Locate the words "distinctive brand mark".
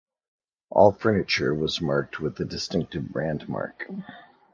2.45-3.85